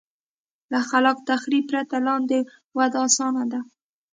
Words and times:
له 0.71 0.79
خلاق 0.89 1.17
تخریب 1.29 1.63
پرته 1.71 1.97
لاندې 2.07 2.39
وده 2.77 2.97
اسانه 3.07 3.43
ده. 3.51 3.59